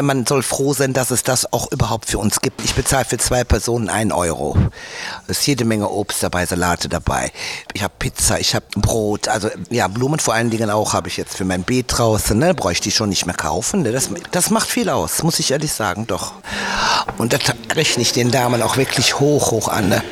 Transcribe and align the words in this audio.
man 0.00 0.24
soll 0.24 0.42
froh 0.42 0.72
sein, 0.72 0.94
dass 0.94 1.10
es 1.10 1.22
das 1.22 1.52
auch 1.52 1.70
überhaupt 1.70 2.08
für 2.08 2.18
uns 2.18 2.40
gibt. 2.40 2.64
Ich 2.64 2.74
bezahle 2.74 3.04
für 3.04 3.18
zwei 3.18 3.44
Personen 3.44 3.90
einen 3.90 4.12
Euro. 4.12 4.56
Es 5.28 5.40
ist 5.40 5.46
jede 5.46 5.66
Menge 5.66 5.90
Obst 5.90 6.22
dabei, 6.22 6.46
Salate 6.46 6.88
dabei. 6.88 7.30
Ich 7.74 7.82
habe 7.82 7.92
Pizza, 7.98 8.40
ich 8.40 8.54
habe 8.54 8.64
Brot, 8.76 9.28
also 9.28 9.50
ja, 9.68 9.88
Blumen 9.88 10.18
vor 10.18 10.32
allen 10.32 10.48
Dingen 10.48 10.70
auch 10.70 10.94
habe 10.94 11.08
ich 11.08 11.18
jetzt 11.18 11.36
für 11.36 11.44
mein 11.44 11.64
Beet 11.64 11.86
draußen. 11.88 12.38
Ne? 12.38 12.54
Bräuchte 12.54 12.88
ich 12.88 12.94
schon 12.94 13.10
nicht 13.10 13.26
mehr 13.26 13.34
kaufen. 13.34 13.82
Ne? 13.82 13.92
Das, 13.92 14.08
das 14.30 14.48
macht 14.48 14.68
viel 14.68 14.88
aus, 14.88 15.22
muss 15.22 15.38
ich 15.38 15.50
ehrlich 15.50 15.72
sagen, 15.72 16.06
doch. 16.06 16.32
Und 17.18 17.34
das 17.34 17.40
rechne 17.74 18.02
ich 18.02 18.12
den 18.12 18.30
Damen 18.30 18.62
auch 18.62 18.78
wirklich 18.78 19.20
hoch, 19.20 19.50
hoch 19.50 19.68
an. 19.68 19.90
Ne? 19.90 20.02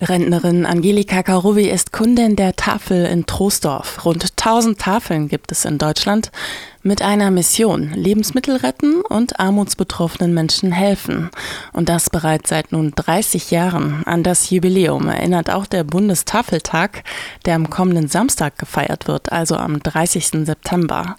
Rentnerin 0.00 0.64
Angelika 0.64 1.24
Karubi 1.24 1.68
ist 1.68 1.92
Kundin 1.92 2.36
der 2.36 2.54
Tafel 2.54 3.04
in 3.04 3.26
Troisdorf. 3.26 4.04
Rund 4.04 4.24
1000 4.24 4.78
Tafeln 4.78 5.28
gibt 5.28 5.50
es 5.50 5.64
in 5.64 5.78
Deutschland 5.78 6.30
mit 6.88 7.02
einer 7.02 7.30
Mission, 7.30 7.92
Lebensmittel 7.92 8.56
retten 8.56 9.02
und 9.02 9.38
armutsbetroffenen 9.38 10.32
Menschen 10.32 10.72
helfen. 10.72 11.28
Und 11.74 11.90
das 11.90 12.08
bereits 12.08 12.48
seit 12.48 12.72
nun 12.72 12.92
30 12.96 13.50
Jahren. 13.50 14.02
An 14.06 14.22
das 14.22 14.48
Jubiläum 14.48 15.06
erinnert 15.06 15.50
auch 15.50 15.66
der 15.66 15.84
Bundestafeltag, 15.84 17.04
der 17.44 17.56
am 17.56 17.68
kommenden 17.68 18.08
Samstag 18.08 18.58
gefeiert 18.58 19.06
wird, 19.06 19.30
also 19.30 19.56
am 19.56 19.80
30. 19.82 20.46
September. 20.46 21.16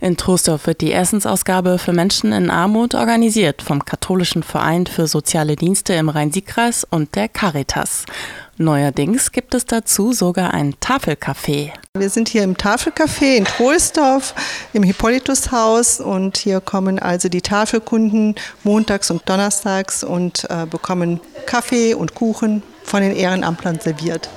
In 0.00 0.16
Troisdorf 0.16 0.66
wird 0.66 0.80
die 0.80 0.92
Essensausgabe 0.92 1.78
für 1.78 1.92
Menschen 1.92 2.32
in 2.32 2.48
Armut 2.48 2.94
organisiert 2.94 3.60
vom 3.60 3.84
Katholischen 3.84 4.42
Verein 4.42 4.86
für 4.86 5.06
soziale 5.06 5.54
Dienste 5.54 5.92
im 5.92 6.08
Rhein-Sieg-Kreis 6.08 6.84
und 6.88 7.14
der 7.14 7.28
Caritas. 7.28 8.06
Neuerdings 8.60 9.32
gibt 9.32 9.54
es 9.54 9.64
dazu 9.64 10.12
sogar 10.12 10.52
ein 10.52 10.74
Tafelcafé. 10.74 11.72
Wir 11.96 12.10
sind 12.10 12.28
hier 12.28 12.42
im 12.42 12.58
Tafelcafé 12.58 13.36
in 13.36 13.46
Troisdorf 13.46 14.34
im 14.74 14.82
Hippolytushaus 14.82 15.98
und 15.98 16.36
hier 16.36 16.60
kommen 16.60 16.98
also 16.98 17.30
die 17.30 17.40
Tafelkunden 17.40 18.34
montags 18.62 19.10
und 19.10 19.26
donnerstags 19.26 20.04
und 20.04 20.46
äh, 20.50 20.66
bekommen 20.66 21.22
Kaffee 21.46 21.94
und 21.94 22.14
Kuchen 22.14 22.62
von 22.84 23.00
den 23.00 23.16
Ehrenamtlern 23.16 23.80
serviert. 23.80 24.28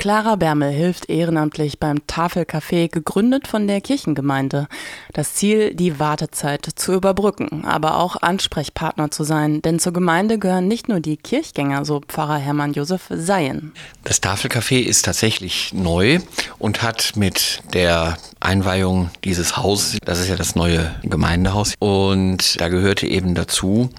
Clara 0.00 0.36
Bermel 0.36 0.70
hilft 0.72 1.10
ehrenamtlich 1.10 1.78
beim 1.78 1.98
Tafelcafé, 2.08 2.88
gegründet 2.88 3.46
von 3.46 3.66
der 3.68 3.82
Kirchengemeinde. 3.82 4.66
Das 5.12 5.34
Ziel, 5.34 5.74
die 5.74 5.98
Wartezeit 5.98 6.66
zu 6.74 6.94
überbrücken, 6.94 7.66
aber 7.66 7.98
auch 7.98 8.16
Ansprechpartner 8.22 9.10
zu 9.10 9.24
sein, 9.24 9.60
denn 9.60 9.78
zur 9.78 9.92
Gemeinde 9.92 10.38
gehören 10.38 10.68
nicht 10.68 10.88
nur 10.88 11.00
die 11.00 11.18
Kirchgänger, 11.18 11.84
so 11.84 12.00
Pfarrer 12.00 12.38
Hermann 12.38 12.72
Josef 12.72 13.08
Seien. 13.10 13.74
Das 14.02 14.22
Tafelcafé 14.22 14.78
ist 14.78 15.04
tatsächlich 15.04 15.74
neu 15.74 16.20
und 16.58 16.80
hat 16.80 17.12
mit 17.16 17.60
der 17.74 18.16
Einweihung 18.40 19.10
dieses 19.24 19.56
Hauses, 19.56 19.98
das 20.04 20.18
ist 20.18 20.28
ja 20.28 20.36
das 20.36 20.54
neue 20.54 20.94
Gemeindehaus, 21.02 21.74
und 21.78 22.60
da 22.60 22.68
gehörte 22.68 23.06
eben 23.06 23.34
dazu, 23.34 23.90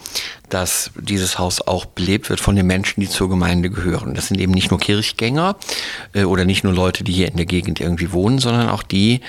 dass 0.50 0.92
dieses 1.00 1.40
Haus 1.40 1.62
auch 1.62 1.86
belebt 1.86 2.30
wird 2.30 2.42
von 2.42 2.56
den 2.56 2.68
Menschen, 2.68 3.00
die 3.00 3.10
zur 3.10 3.30
Gemeinde 3.30 3.70
gehören. 3.70 4.14
Das 4.16 4.28
sind 4.28 4.40
eben 4.40 4.52
nicht 4.52 4.72
nur 4.72 4.80
Kirchgänger 4.80 5.56
äh, 6.14 6.24
oder 6.24 6.46
nicht 6.46 6.64
nur 6.64 6.74
Leute, 6.74 7.04
die 7.04 7.14
hier 7.14 7.30
in 7.30 7.38
der 7.38 7.46
Gegend 7.46 7.80
irgendwie 7.80 8.12
wohnen, 8.12 8.40
sondern 8.40 8.70
auch 8.70 8.84
die, 8.84 9.22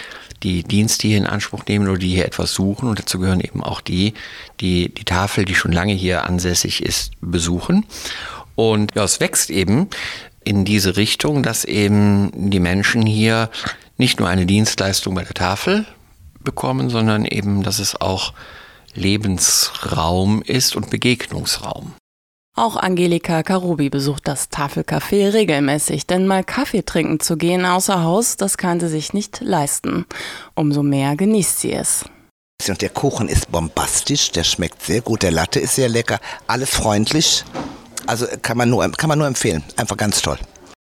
die 0.43 0.65
Dienste 0.65 1.07
hier 1.07 1.19
in 1.19 1.27
Anspruch 1.27 1.65
nehmen 1.67 1.89
oder 1.89 1.99
die 1.99 2.09
hier 2.09 2.27
etwas 2.27 2.53
suchen. 2.53 2.89
Und 2.89 2.99
dazu 2.99 3.19
gehören 3.19 3.41
eben 3.41 3.63
auch 3.63 3.81
die, 3.81 4.15
die 4.61 4.93
die 4.93 5.05
Tafel, 5.05 5.45
die 5.45 5.55
schon 5.55 5.73
lange 5.73 5.93
hier 5.93 6.25
ansässig 6.25 6.83
ist, 6.83 7.13
besuchen. 7.21 7.87
Und 8.57 8.95
ja, 8.95 9.05
es 9.05 9.21
wächst 9.21 9.51
eben 9.51 9.89
in 10.45 10.65
diese 10.65 10.97
Richtung, 10.97 11.43
dass 11.43 11.65
eben 11.65 12.51
die 12.51 12.61
Menschen 12.61 13.07
hier 13.07 13.49
nicht 14.03 14.19
nur 14.19 14.29
eine 14.29 14.47
Dienstleistung 14.47 15.15
bei 15.15 15.23
der 15.23 15.33
Tafel 15.33 15.87
bekommen, 16.43 16.91
sondern 16.91 17.25
eben, 17.25 17.63
dass 17.63 17.79
es 17.79 18.01
auch 18.01 18.33
Lebensraum 18.95 20.43
ist 20.43 20.75
und 20.75 20.91
Begegnungsraum. 20.91 21.95
Auch 22.57 22.77
Angelika 22.77 23.45
Karubi 23.45 23.91
besucht 23.91 24.27
das 24.27 24.51
Tafelcafé 24.51 25.33
regelmäßig, 25.33 26.09
denn 26.09 26.27
mal 26.27 26.43
Kaffee 26.43 26.83
trinken 26.83 27.21
zu 27.21 27.37
gehen 27.37 27.65
außer 27.65 28.03
Haus, 28.03 28.37
das 28.37 28.59
kann 28.59 28.81
sie 28.81 28.89
sich 28.89 29.13
nicht 29.13 29.41
leisten. 29.41 30.05
Umso 30.57 30.83
mehr 30.83 31.15
genießt 31.15 31.61
sie 31.61 31.73
es. 31.73 32.05
Und 32.69 32.83
der 32.83 32.91
Kuchen 32.91 33.29
ist 33.29 33.53
bombastisch, 33.53 34.33
der 34.33 34.43
schmeckt 34.43 34.83
sehr 34.83 35.01
gut, 35.01 35.23
der 35.23 35.31
Latte 35.31 35.61
ist 35.61 35.77
sehr 35.77 35.89
lecker, 35.89 36.19
alles 36.49 36.71
freundlich. 36.71 37.45
Also 38.09 38.27
kann 38.43 38.59
man 38.59 38.69
nur, 38.69 38.91
kann 38.91 39.09
man 39.09 39.19
nur 39.19 39.29
empfehlen, 39.29 39.63
einfach 39.77 39.97
ganz 39.97 40.21
toll. 40.23 40.39